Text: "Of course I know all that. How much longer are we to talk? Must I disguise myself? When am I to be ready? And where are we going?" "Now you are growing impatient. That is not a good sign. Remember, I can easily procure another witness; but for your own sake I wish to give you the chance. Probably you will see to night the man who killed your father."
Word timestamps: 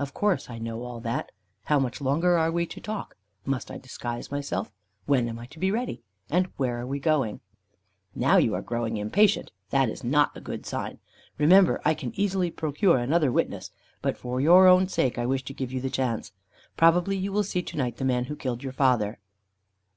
"Of 0.00 0.12
course 0.12 0.50
I 0.50 0.58
know 0.58 0.82
all 0.82 0.98
that. 0.98 1.30
How 1.66 1.78
much 1.78 2.00
longer 2.00 2.36
are 2.36 2.50
we 2.50 2.66
to 2.66 2.80
talk? 2.80 3.16
Must 3.46 3.70
I 3.70 3.78
disguise 3.78 4.28
myself? 4.32 4.72
When 5.06 5.28
am 5.28 5.38
I 5.38 5.46
to 5.46 5.60
be 5.60 5.70
ready? 5.70 6.02
And 6.28 6.46
where 6.56 6.80
are 6.80 6.86
we 6.88 6.98
going?" 6.98 7.38
"Now 8.12 8.36
you 8.36 8.52
are 8.56 8.62
growing 8.62 8.96
impatient. 8.96 9.52
That 9.70 9.88
is 9.88 10.02
not 10.02 10.36
a 10.36 10.40
good 10.40 10.66
sign. 10.66 10.98
Remember, 11.38 11.80
I 11.84 11.94
can 11.94 12.12
easily 12.18 12.50
procure 12.50 12.98
another 12.98 13.30
witness; 13.30 13.70
but 14.02 14.18
for 14.18 14.40
your 14.40 14.66
own 14.66 14.88
sake 14.88 15.18
I 15.18 15.26
wish 15.26 15.44
to 15.44 15.54
give 15.54 15.70
you 15.70 15.80
the 15.80 15.88
chance. 15.88 16.32
Probably 16.76 17.16
you 17.16 17.30
will 17.32 17.44
see 17.44 17.62
to 17.62 17.76
night 17.76 17.98
the 17.98 18.04
man 18.04 18.24
who 18.24 18.34
killed 18.34 18.64
your 18.64 18.72
father." 18.72 19.20